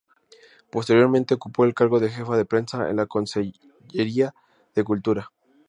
[0.71, 4.33] Posteriormente ocupó el cargo de jefa de prensa de la Conselleria
[4.73, 5.29] de Cultura.